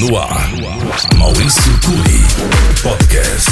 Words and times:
No 0.00 0.16
ar, 0.16 0.50
Maurício 1.18 1.78
Turi, 1.80 2.24
podcast. 2.82 3.50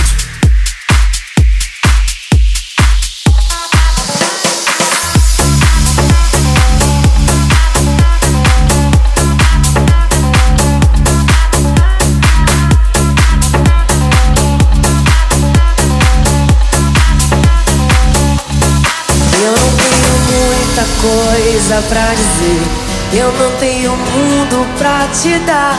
Eu 19.44 19.52
não 19.52 19.76
tenho 19.76 20.16
muita 20.30 20.84
coisa 21.02 21.82
pra 21.90 22.14
dizer. 22.14 22.88
Eu 23.12 23.32
não 23.32 23.50
tenho 23.58 23.90
mundo 23.90 24.66
pra 24.78 25.06
te 25.08 25.38
dar. 25.40 25.76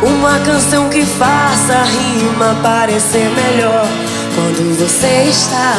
Uma 0.00 0.38
canção 0.40 0.88
que 0.88 1.04
faça 1.04 1.72
a 1.72 1.82
rima 1.82 2.56
parecer 2.62 3.28
melhor 3.30 3.86
quando 4.34 4.78
você 4.78 5.28
está. 5.28 5.74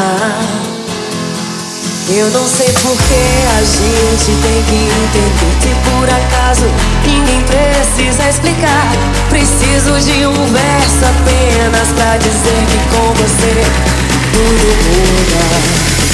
Eu 2.09 2.29
não 2.31 2.45
sei 2.45 2.67
porque 2.81 3.21
a 3.57 3.61
gente 3.63 4.41
tem 4.41 4.63
que 4.63 4.75
entender 4.75 5.55
que 5.61 5.73
por 5.89 6.09
acaso 6.09 6.65
ninguém 7.05 7.41
precisa 7.43 8.27
explicar. 8.27 8.91
Preciso 9.29 9.97
de 10.01 10.25
um 10.25 10.33
verso 10.33 11.05
apenas 11.05 11.87
pra 11.95 12.17
dizer 12.17 12.65
que 12.67 12.97
com 12.97 13.13
você 13.13 13.63
tudo 14.33 14.67
muda. 14.89 16.08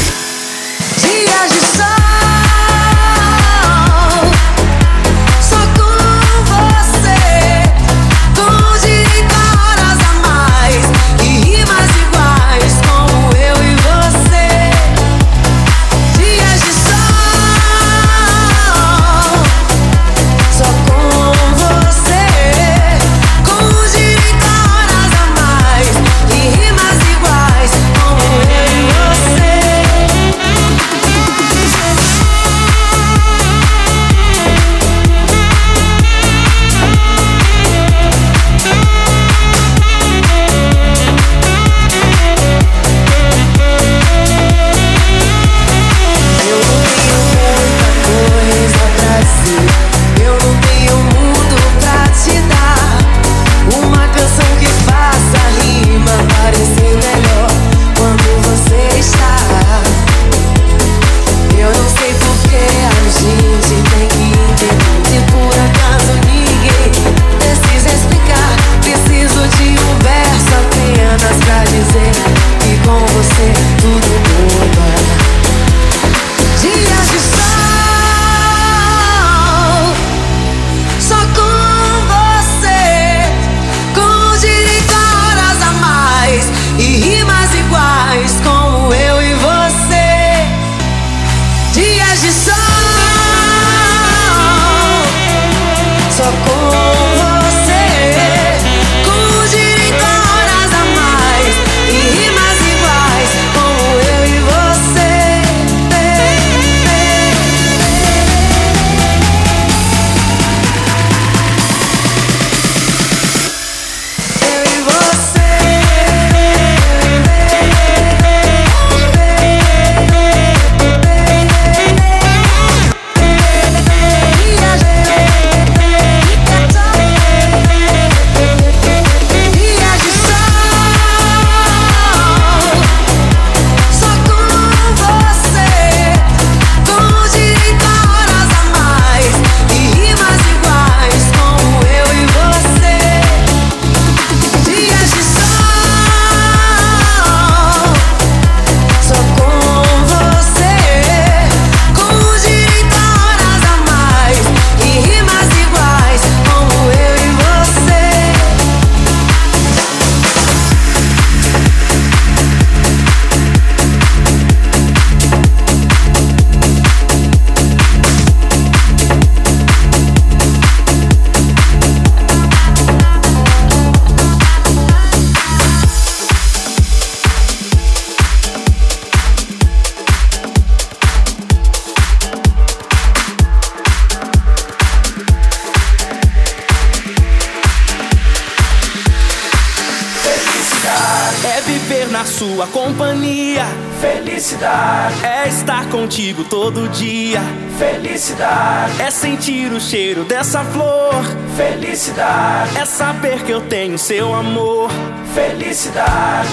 todo 196.49 196.87
dia. 196.89 197.41
Felicidade 197.77 199.01
é 199.01 199.11
sentir 199.11 199.71
o 199.71 199.79
cheiro 199.79 200.23
dessa 200.23 200.63
flor. 200.63 201.23
Felicidade 201.55 202.77
é 202.77 202.85
saber 202.85 203.43
que 203.43 203.51
eu 203.51 203.61
tenho 203.61 203.97
seu 203.97 204.33
amor. 204.33 204.89
Felicidade 205.33 206.49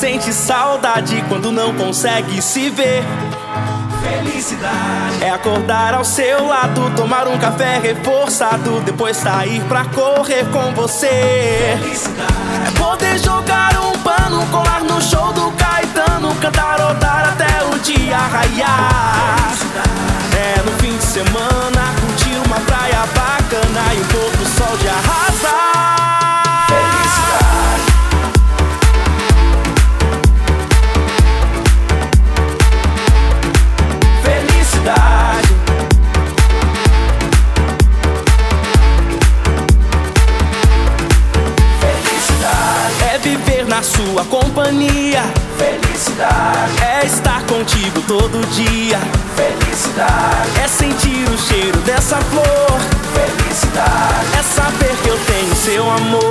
sente 0.00 0.32
saudade 0.32 1.22
quando 1.28 1.52
não 1.52 1.74
consegue 1.74 2.40
se 2.40 2.70
ver. 2.70 3.04
Felicidade 4.02 5.22
É 5.22 5.28
acordar 5.28 5.92
ao 5.92 6.06
seu 6.06 6.46
lado, 6.46 6.90
tomar 6.96 7.28
um 7.28 7.36
café 7.36 7.78
reforçado, 7.78 8.80
depois 8.80 9.18
sair 9.18 9.60
pra 9.64 9.84
correr 9.84 10.46
com 10.46 10.72
você. 10.72 11.76
Felicidade 11.82 12.32
É 12.66 12.78
poder 12.78 13.18
jogar 13.18 13.78
um 13.78 13.92
pano, 13.98 14.46
colar 14.46 14.82
no 14.84 15.02
show 15.02 15.34
do 15.34 15.50
Caetano, 15.52 16.34
cantarotar 16.36 17.34
até 17.34 17.62
o 17.66 17.78
dia 17.80 18.16
raiar. 18.16 19.52
É 20.34 20.62
no 20.62 20.72
fim 20.78 20.96
de 20.96 21.04
semana, 21.04 21.94
curtir 22.00 22.40
uma 22.46 22.58
praia 22.60 23.04
bacana 23.14 23.94
e 23.94 24.00
um 24.00 24.06
pouco 24.06 24.46
sol 24.56 24.78
de 24.78 24.88
arrasar. 24.88 26.19
Sua 44.00 44.24
companhia, 44.24 45.22
Felicidade. 45.58 46.82
É 46.82 47.04
estar 47.04 47.42
contigo 47.42 48.00
todo 48.06 48.46
dia, 48.50 48.98
Felicidade. 49.36 50.60
É 50.62 50.66
sentir 50.66 51.28
o 51.28 51.36
cheiro 51.36 51.78
dessa 51.80 52.16
flor, 52.16 52.80
Felicidade. 53.12 54.38
É 54.38 54.42
saber 54.42 54.96
que 55.02 55.08
eu 55.08 55.18
tenho 55.26 55.54
seu 55.54 55.90
amor, 55.90 56.29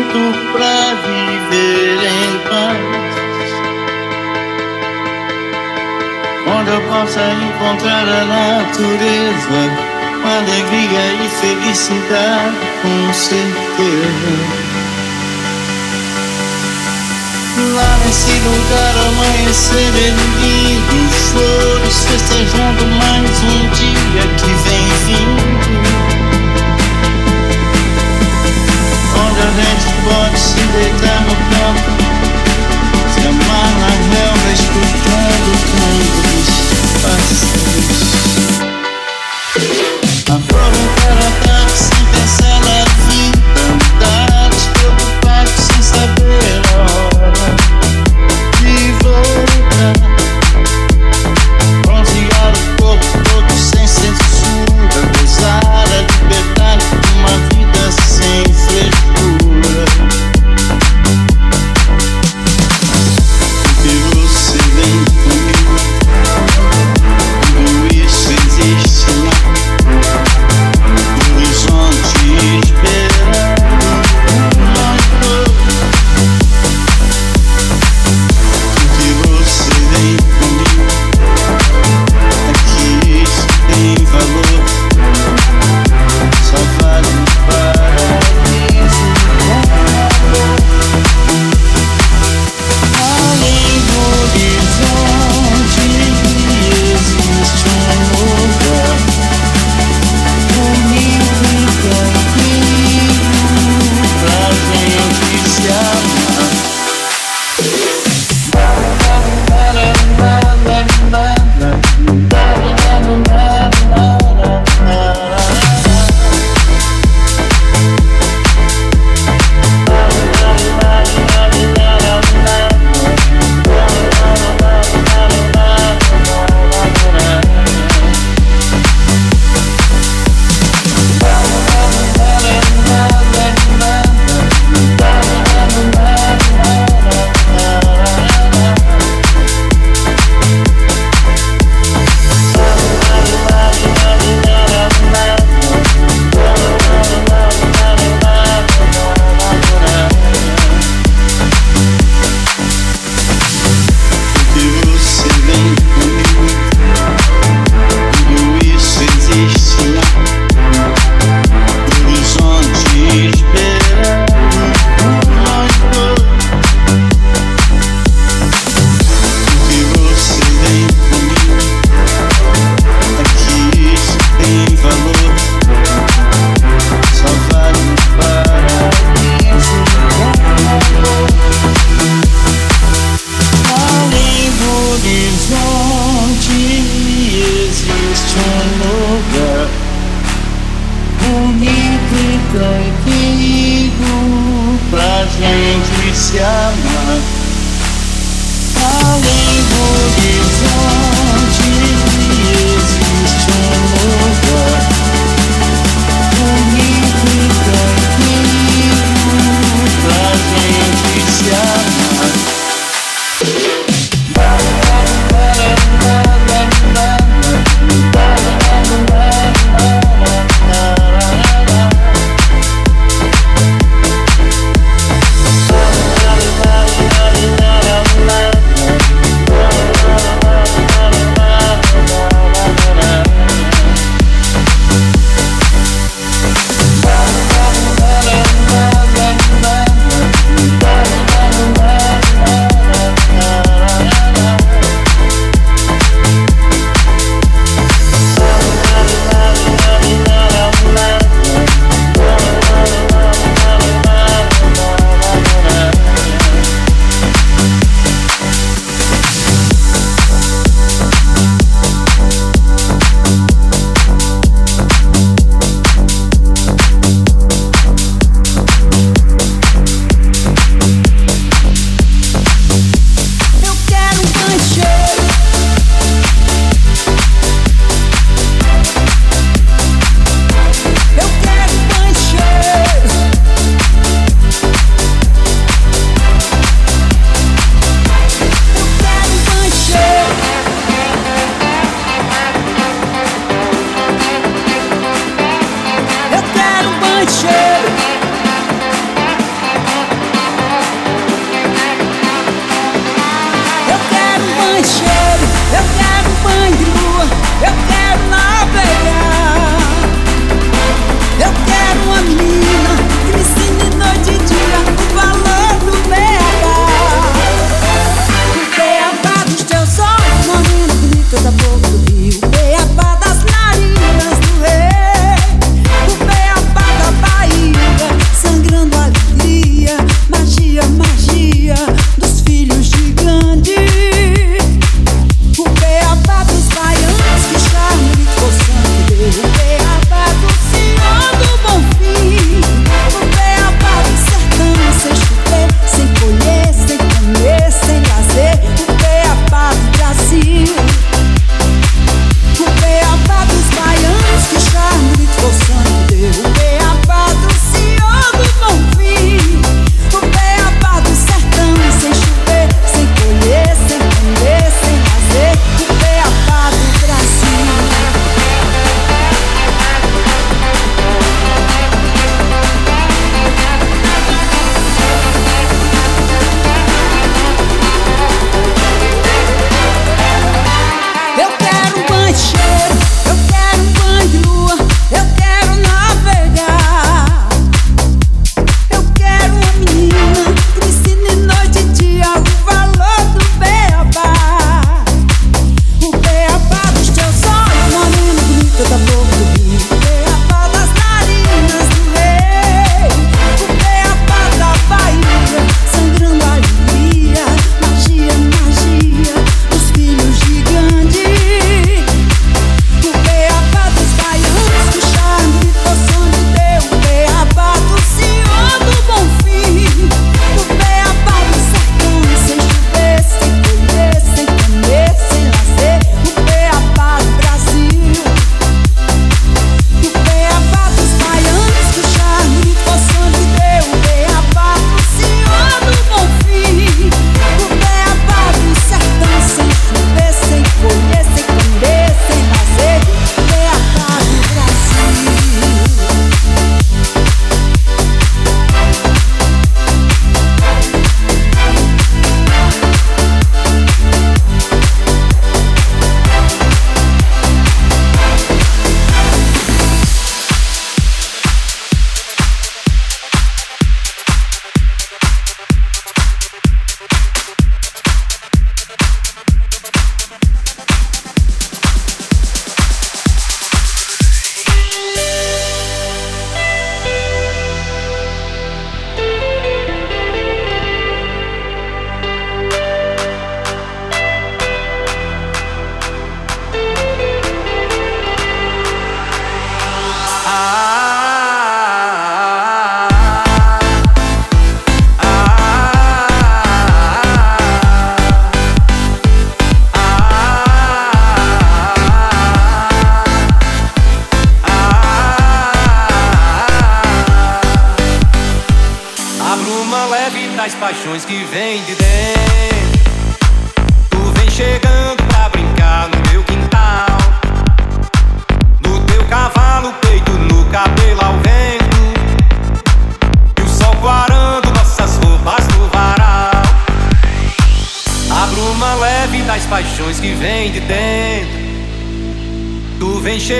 muito 0.00 0.52
pra 0.52 0.94
viver 0.94 1.98
em 2.04 2.32
paz. 2.48 2.90
Onde 6.46 6.70
eu 6.70 6.80
possa 6.82 7.20
encontrar 7.20 8.08
a 8.08 8.24
natureza, 8.24 9.60
alegria 10.24 11.04
e 11.22 11.28
felicidade, 11.28 12.56
com 12.82 13.12
certeza. 13.12 14.70
Lá 17.74 17.98
nesse 18.06 18.32
lugar 18.32 18.94
amanhecer 19.06 19.92
erguido, 19.96 20.98
flores 21.30 22.04
festejando 22.04 22.86
mais 22.86 23.42
um 23.42 23.68
dia 23.70 24.24
que 24.38 24.50
vem 24.64 24.88
vindo. 25.06 26.09
Se 30.36 30.60
deitar 30.78 31.20
no 31.22 31.34
campo 31.50 31.90
Se 33.12 33.20
amar 33.26 33.70
na 33.80 33.90
relva 34.14 34.52
escutando 34.52 35.48
o 35.52 35.58
canto 35.76 36.18
dos 36.30 37.89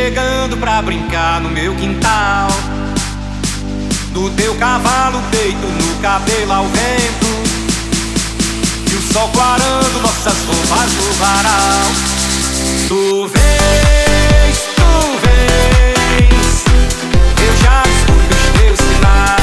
chegando 0.01 0.57
pra 0.57 0.81
brincar 0.81 1.43
no 1.43 1.51
meu 1.51 1.75
quintal. 1.75 2.49
Do 4.15 4.31
teu 4.31 4.55
cavalo 4.55 5.21
deito 5.31 5.67
no 5.67 6.01
cabelo 6.01 6.53
ao 6.53 6.65
vento. 6.65 7.27
E 8.91 8.95
o 8.95 9.13
sol 9.13 9.29
clarando 9.29 10.01
nossas 10.01 10.39
roupas 10.47 10.91
no 10.95 11.13
varal. 11.19 11.87
Tu 12.89 13.29
vês, 13.29 14.59
tu 14.75 14.93
vês. 15.23 16.65
Eu 17.47 17.57
já 17.63 17.83
escuto 17.83 18.35
os 18.35 18.45
teus 18.59 18.79
sinais. 18.79 19.40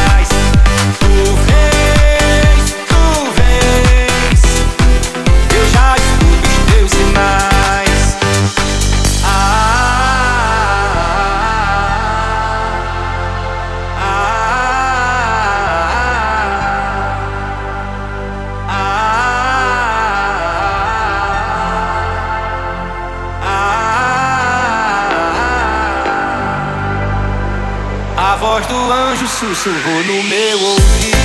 Sussurrou 29.40 30.04
no 30.06 30.24
meu 30.24 30.60
ouvido. 30.60 31.17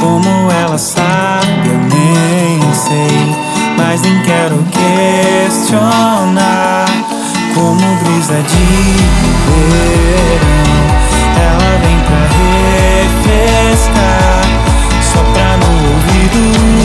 Como 0.00 0.50
ela 0.50 0.76
sabe, 0.76 1.68
eu 1.68 1.78
nem 1.78 2.60
sei, 2.74 3.36
mas 3.76 4.02
nem 4.02 4.20
quero 4.22 4.56
questionar. 5.44 6.16
Como 7.54 7.96
brisa 8.02 8.42
de 8.42 8.66
verão, 9.46 10.66
ela 11.46 11.70
vem 11.82 11.98
pra 12.08 12.22
refrescar, 13.22 14.42
só 15.00 15.20
pra 15.32 15.50
no 15.58 15.68
ouvido. 15.92 16.75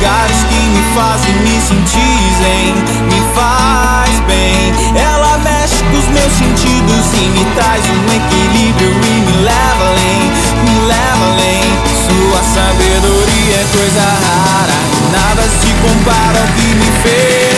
lugares 0.00 0.44
que 0.44 0.54
me 0.54 0.82
fazem 0.94 1.34
me 1.42 1.60
sentir 1.60 2.32
zen, 2.38 2.74
me 3.04 3.20
faz 3.34 4.18
bem. 4.20 4.72
Ela 4.96 5.36
mexe 5.38 5.84
com 5.84 5.98
os 5.98 6.08
meus 6.08 6.32
sentidos 6.32 7.04
e 7.20 7.28
me 7.28 7.44
traz 7.54 7.84
um 7.84 8.06
equilíbrio 8.16 8.92
e 8.92 9.20
me 9.20 9.42
leva 9.42 9.84
além, 9.88 10.32
me 10.64 10.86
leva 10.86 11.24
além. 11.32 11.60
Sua 12.06 12.42
sabedoria 12.42 13.56
é 13.56 13.66
coisa 13.76 14.00
rara, 14.00 14.78
nada 15.12 15.42
se 15.42 15.68
compara 15.82 16.40
ao 16.40 16.46
que 16.46 16.74
me 16.76 16.90
fez. 17.02 17.49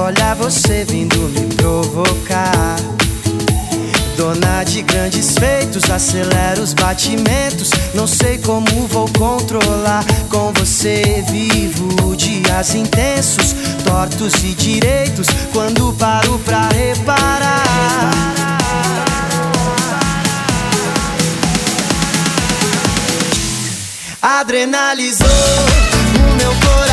olha 0.00 0.20
olhar 0.20 0.34
você 0.34 0.84
vindo 0.84 1.16
me 1.16 1.54
provocar. 1.54 2.76
Dona 4.16 4.64
de 4.64 4.82
grandes 4.82 5.34
feitos, 5.38 5.90
acelera 5.90 6.60
os 6.60 6.74
batimentos. 6.74 7.70
Não 7.94 8.06
sei 8.06 8.38
como 8.38 8.86
vou 8.86 9.08
controlar. 9.18 10.04
Com 10.28 10.52
você 10.52 11.24
vivo 11.30 12.16
dias 12.16 12.74
intensos, 12.74 13.54
tortos 13.84 14.34
e 14.44 14.54
direitos. 14.54 15.26
Quando 15.52 15.92
paro 15.94 16.38
pra 16.44 16.68
reparar. 16.68 17.62
Adrenalizou 24.22 25.26
o 25.26 26.36
meu 26.36 26.54
coração. 26.60 26.89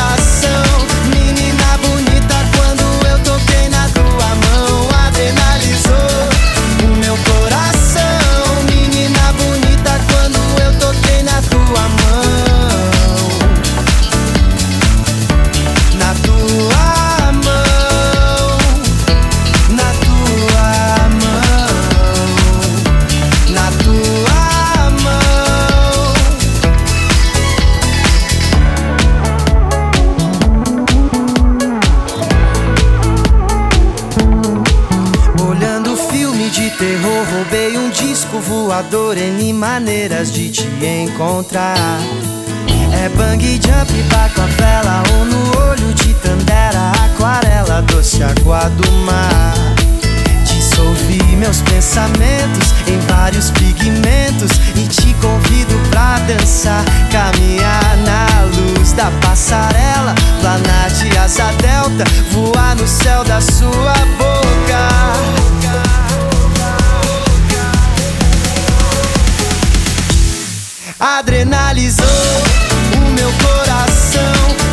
Disco 38.78 38.88
voador 38.88 39.18
N 39.18 39.52
maneiras 39.52 40.32
de 40.32 40.50
te 40.50 40.68
encontrar. 40.84 41.76
É 42.92 43.08
bang 43.10 43.42
jump, 43.42 43.92
baco 44.12 44.40
a 44.40 44.46
vela 44.46 45.02
ou 45.14 45.24
no 45.24 45.70
olho 45.70 45.94
de 45.94 46.14
tandera, 46.14 46.92
aquarela, 47.04 47.82
doce 47.82 48.22
água 48.22 48.68
do 48.70 48.90
mar. 49.04 49.54
Dissolvi 50.44 51.22
meus 51.36 51.60
pensamentos 51.62 52.74
em 52.86 52.98
vários 53.12 53.50
pigmentos 53.50 54.52
e 54.76 54.86
te 54.86 55.14
convido 55.14 55.74
pra 55.90 56.18
dançar, 56.20 56.84
caminhar 57.10 57.96
na 58.04 58.44
luz 58.44 58.92
da 58.92 59.10
passarela, 59.22 60.14
planar 60.40 60.90
de 60.90 61.16
asa 61.18 61.50
delta, 61.60 62.04
voar 62.30 62.76
no 62.76 62.86
céu 62.86 63.24
da 63.24 63.40
sua 63.40 63.94
boca. 64.18 64.37
Adrenalizou 71.00 72.04
o 72.96 73.10
meu 73.12 73.32
coração, 73.34 74.67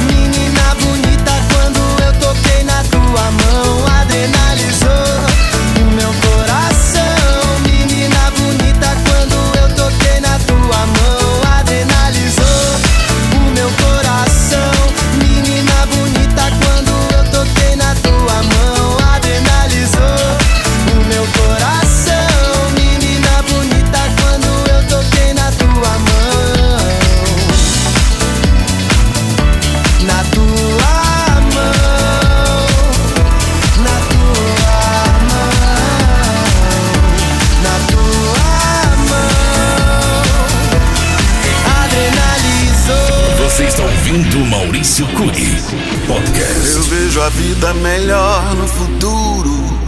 A 47.25 47.29
vida 47.29 47.73
melhor 47.73 48.53
no 48.53 48.67
futuro. 48.67 49.79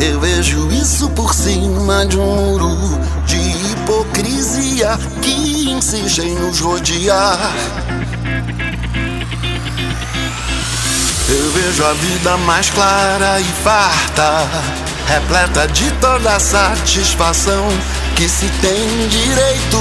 Eu 0.00 0.18
vejo 0.18 0.68
isso 0.72 1.08
por 1.10 1.32
cima 1.32 2.04
de 2.04 2.18
um 2.18 2.26
muro 2.26 2.76
de 3.24 3.36
hipocrisia 3.36 4.98
que 5.20 5.70
insiste 5.70 6.22
em 6.22 6.34
nos 6.34 6.58
rodear. 6.58 7.38
Eu 11.28 11.52
vejo 11.52 11.84
a 11.84 11.92
vida 11.92 12.36
mais 12.38 12.68
clara 12.70 13.40
e 13.40 13.44
farta, 13.62 14.48
repleta 15.06 15.68
de 15.68 15.88
toda 16.00 16.34
a 16.34 16.40
satisfação 16.40 17.68
que 18.16 18.28
se 18.28 18.48
tem 18.60 19.08
direito 19.08 19.78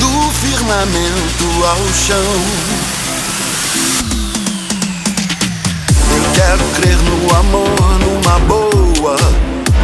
do 0.00 0.30
firmamento 0.40 1.64
ao 1.64 1.94
chão. 1.94 2.79
Quero 6.40 6.64
crer 6.74 6.96
no 7.02 7.36
amor, 7.36 7.98
numa 8.00 8.38
boa. 8.40 9.16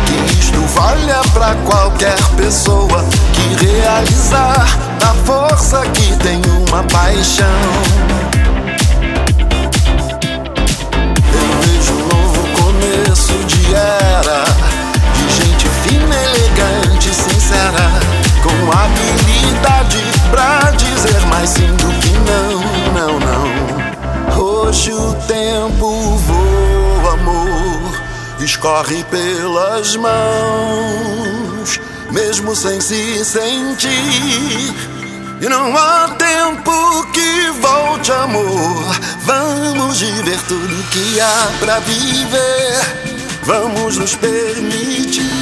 Que 0.06 0.38
isto 0.38 0.60
valha 0.74 1.20
pra 1.34 1.54
qualquer 1.66 2.18
pessoa 2.36 3.04
que 3.34 3.66
realizar 3.66 4.66
a 5.02 5.14
força 5.26 5.82
que 5.92 6.16
tem 6.16 6.40
uma 6.66 6.82
paixão. 6.84 7.46
Eu 11.34 11.46
vejo 11.60 11.92
um 11.92 12.06
novo 12.08 12.42
começo 12.62 13.34
de 13.46 13.74
era 13.74 14.44
de 15.14 15.24
gente 15.34 15.68
fina, 15.82 16.14
elegante, 16.14 17.14
sincera, 17.14 17.90
com 18.42 18.72
habilidade 18.72 19.98
pra 20.30 20.70
dizer 20.70 21.20
mais 21.26 21.50
sim 21.50 21.66
do 21.76 21.88
que 22.00 22.12
não, 22.30 22.60
não, 22.94 23.20
não. 23.20 23.46
Hoje 24.38 24.92
o 24.92 25.14
tempo 25.26 26.16
voa, 26.26 26.45
escorre 28.46 29.02
pelas 29.10 29.96
mãos, 29.96 31.80
mesmo 32.12 32.54
sem 32.54 32.80
se 32.80 33.24
sentir. 33.24 34.72
E 35.40 35.48
não 35.48 35.76
há 35.76 36.14
tempo 36.16 37.06
que 37.12 37.50
volte, 37.60 38.12
amor. 38.12 38.96
Vamos 39.24 40.00
viver 40.00 40.38
tudo 40.46 40.90
que 40.90 41.20
há 41.20 41.48
pra 41.58 41.80
viver. 41.80 43.16
Vamos 43.42 43.98
nos 43.98 44.14
permitir. 44.14 45.35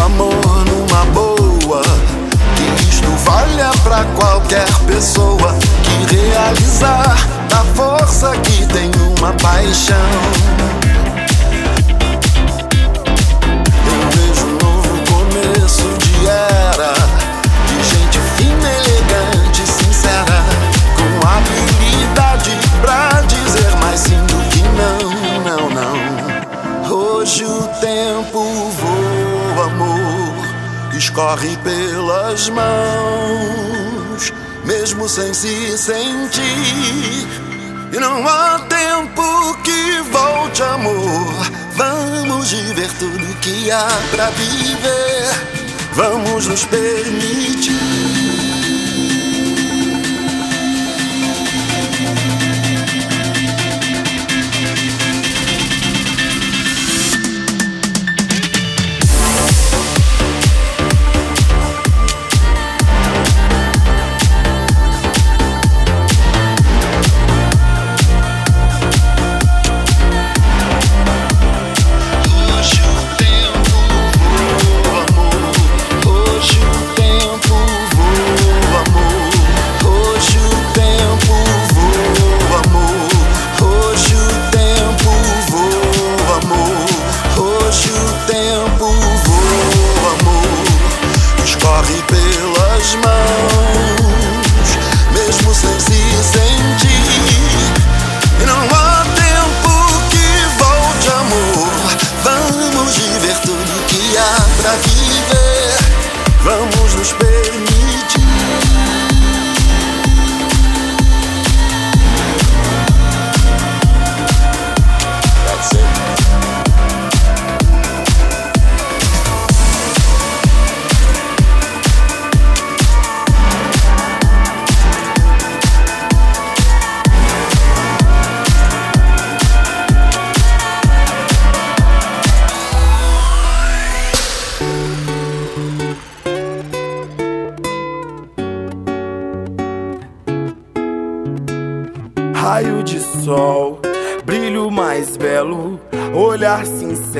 Amor, 0.00 0.64
numa 0.66 1.04
boa. 1.06 1.82
Que 2.56 2.84
isto 2.88 3.08
valha 3.24 3.70
pra 3.82 4.04
qualquer 4.16 4.68
pessoa 4.86 5.54
que 5.82 6.14
realizar 6.14 7.16
a 7.52 7.64
força 7.74 8.32
que 8.38 8.66
tem 8.66 8.90
uma 9.18 9.32
paixão. 9.34 9.96
Eu 13.86 14.10
vejo 14.10 14.46
um 14.46 14.58
novo 14.64 14.94
começo 15.10 15.88
de 15.98 16.26
era 16.26 17.17
escorre 30.98 31.56
pelas 31.58 32.50
mãos, 32.50 34.32
mesmo 34.64 35.08
sem 35.08 35.32
se 35.32 35.78
sentir. 35.78 37.28
E 37.92 37.98
não 37.98 38.26
há 38.26 38.58
tempo 38.68 39.56
que 39.62 40.00
volte, 40.10 40.62
amor. 40.62 41.32
Vamos 41.74 42.50
viver 42.50 42.90
tudo 42.98 43.40
que 43.40 43.70
há 43.70 43.88
pra 44.10 44.28
viver. 44.30 45.30
Vamos 45.94 46.46
nos 46.46 46.64
permitir. 46.64 48.17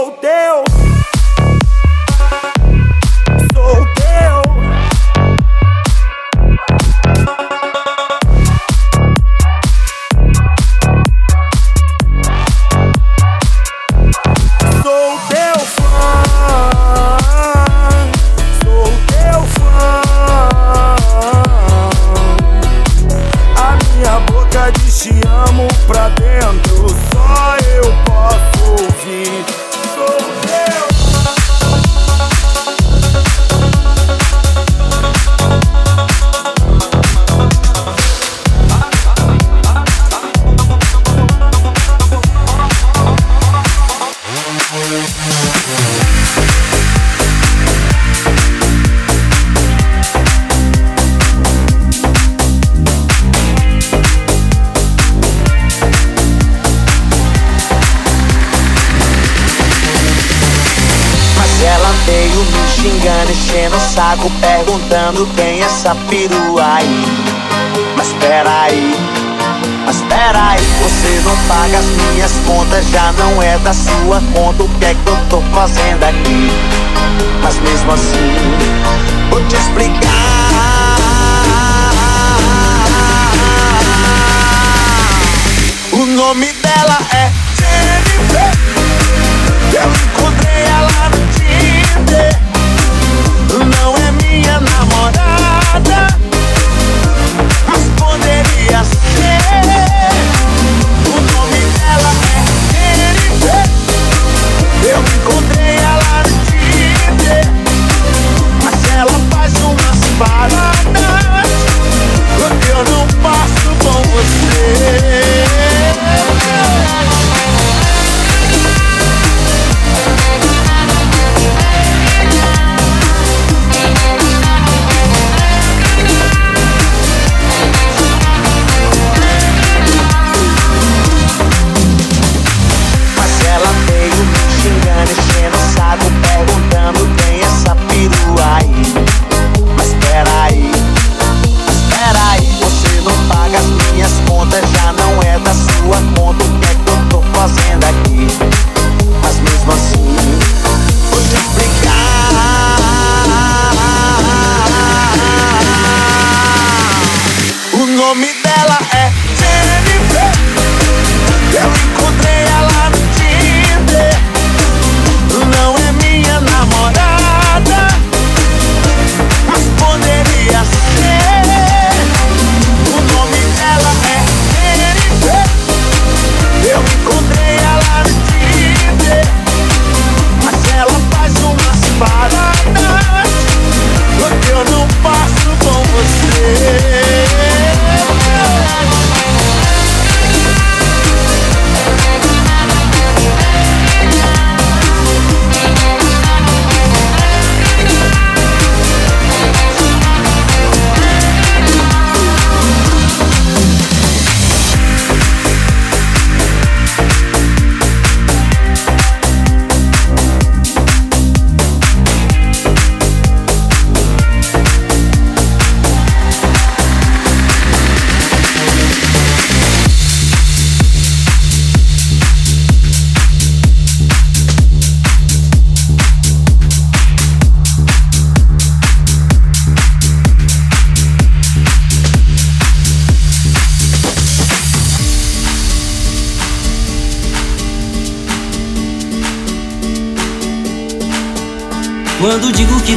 old 0.00 0.22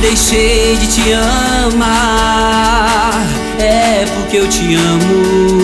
deixei 0.03 0.75
de 0.75 0.87
te 0.87 1.13
amar 1.73 3.25
é 3.57 4.05
porque 4.15 4.37
eu 4.37 4.47
te 4.49 4.75
amo. 4.75 5.61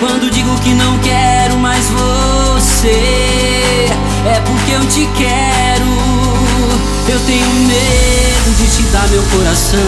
Quando 0.00 0.28
digo 0.28 0.52
que 0.58 0.74
não 0.74 0.98
quero 0.98 1.56
mais 1.56 1.88
você, 1.88 3.86
é 4.26 4.40
porque 4.44 4.72
eu 4.72 4.84
te 4.88 5.08
quero. 5.16 6.02
Eu 7.08 7.20
tenho 7.20 7.46
medo 7.46 8.56
de 8.56 8.66
te 8.76 8.82
dar 8.90 9.06
meu 9.08 9.22
coração 9.24 9.78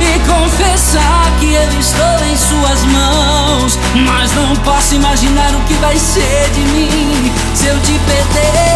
e 0.00 0.18
confessar 0.26 1.36
que 1.38 1.52
eu 1.52 1.78
estou 1.78 2.24
em 2.30 2.36
suas 2.36 2.84
mãos. 2.86 3.78
Mas 4.06 4.32
não 4.34 4.56
posso 4.56 4.94
imaginar 4.94 5.54
o 5.54 5.60
que 5.66 5.74
vai 5.74 5.98
ser 5.98 6.50
de 6.54 6.60
mim 6.72 7.32
se 7.54 7.66
eu 7.66 7.78
te 7.80 7.92
perder. 8.06 8.67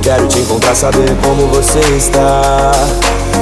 Quero 0.00 0.26
te 0.26 0.40
encontrar, 0.40 0.74
saber 0.74 1.16
como 1.22 1.46
você 1.48 1.80
está. 1.96 2.72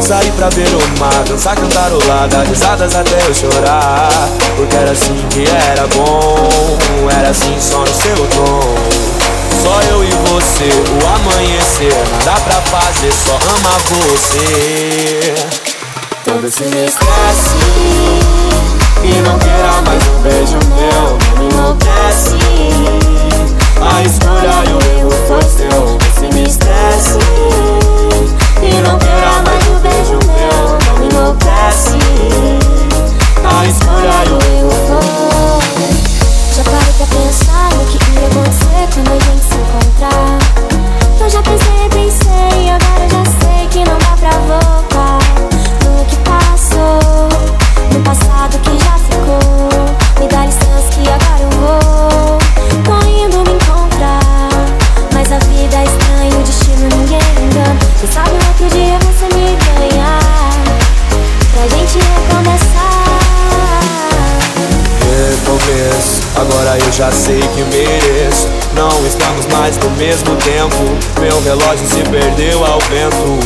Sair 0.00 0.30
pra 0.32 0.48
ver 0.50 0.68
o 0.68 0.98
mar, 0.98 1.24
dançar, 1.24 1.56
cantarolar, 1.56 2.28
dar 2.28 2.46
risadas 2.46 2.94
até 2.94 3.18
eu 3.26 3.34
chorar. 3.34 4.08
Porque 4.56 4.76
era 4.76 4.92
assim 4.92 5.26
que 5.30 5.44
era 5.48 5.86
bom, 5.88 6.48
era 7.18 7.30
assim 7.30 7.56
só 7.60 7.80
no 7.80 7.86
seu 7.86 8.16
tom. 8.36 8.74
Só 9.62 9.82
eu 9.90 10.04
e 10.04 10.10
você, 10.30 10.68
o 10.68 11.06
amanhecer, 11.14 11.94
nada 12.24 12.40
pra 12.40 12.60
fazer, 12.62 13.12
só 13.12 13.38
amar 13.56 13.80
você. 13.80 15.34
Todo 16.24 16.42
me 16.42 16.48
esquece 16.48 17.56
E 19.02 19.22
não 19.22 19.38
queira 19.38 19.80
mais 19.86 20.06
um 20.08 20.18
beijo 20.20 20.58
meu 20.76 21.18
me 21.38 21.54
enlouquece 21.54 23.17
A 23.80 24.02
escolha 24.02 24.64
e 24.68 24.72
o 24.72 24.98
erro 24.98 25.10
foi 25.26 25.42
seu. 25.42 25.98
Você 25.98 26.28
me 26.34 26.42
esquece 26.42 27.18
E 28.62 28.82
não 28.82 28.98
queira 28.98 29.42
mais 29.44 29.66
um 29.68 29.78
beijo 29.78 30.18
meu 30.26 30.78
Não 30.86 30.98
me 30.98 31.06
enlouquece. 31.06 31.98
A 33.44 33.66
escolha 33.66 34.24
e 34.26 34.30
o 34.30 34.38
erro 34.58 34.70
foi 34.86 35.08
Já 36.56 36.64
parei 36.64 36.92
pra 36.96 37.06
pensar 37.06 37.70
no 37.74 37.84
que 37.86 37.98
ia 38.14 38.26
acontecer 38.26 38.88
Quando 38.94 39.10
a 39.10 39.18
gente 39.24 39.44
se 39.44 39.54
encontrar 39.54 40.47
eu 66.84 66.92
já 66.92 67.10
sei 67.10 67.40
que 67.40 67.62
mereço. 67.64 68.48
Não 68.74 69.06
estamos 69.06 69.46
mais 69.46 69.76
no 69.78 69.90
mesmo 69.90 70.36
tempo. 70.36 70.76
Meu 71.20 71.42
relógio 71.42 71.86
se 71.86 72.02
perdeu 72.10 72.64
ao 72.64 72.78
vento. 72.80 73.38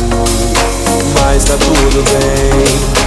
Mas 1.19 1.43
tá 1.43 1.55
tudo 1.57 2.03
bem. 2.11 3.03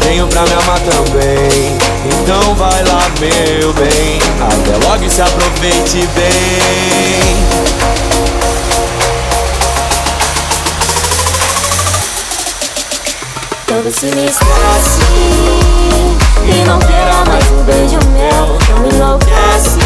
Tenho 0.00 0.26
pra 0.26 0.42
me 0.42 0.52
amar 0.52 0.80
também. 0.80 1.76
Então 2.04 2.54
vai 2.54 2.82
lá, 2.84 3.10
meu 3.20 3.72
bem. 3.74 4.18
Até 4.40 4.88
logo 4.88 5.04
e 5.04 5.10
se 5.10 5.22
aproveite 5.22 6.08
bem. 6.14 7.68
quando 13.88 13.94
se 13.94 14.06
esquece 14.06 15.00
E 16.44 16.64
não 16.66 16.78
terá 16.78 17.24
mais 17.26 17.44
um 17.50 17.62
beijo 17.64 17.98
meu 18.12 18.58
Não 18.68 18.82
me 18.82 18.88
enlouquece 18.90 19.78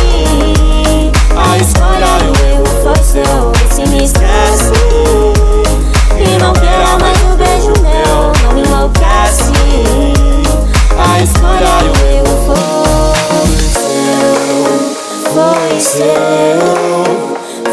A 1.37 1.57
escolha 1.59 2.19
e 2.25 2.31
o 2.31 2.35
erro 2.51 2.67
foi 2.83 3.05
seu 3.05 3.53
se 3.71 3.89
me 3.89 4.05
esquece 4.05 4.73
E 6.19 6.39
não 6.41 6.53
terá 6.53 6.99
mais 6.99 7.19
um 7.23 7.37
beijo 7.37 7.73
meu 7.81 8.33
Não 8.43 8.53
me 8.55 8.63
enlouquece 8.63 9.53
A 10.99 11.21
escolha 11.21 11.73
e 11.85 11.89
o 11.89 11.97
erro 12.17 12.37
foi 12.47 13.57
seu 13.73 14.35
Foi 15.33 15.81
seu 15.81 16.61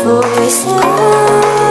Foi 0.03 0.49
seu. 0.49 1.68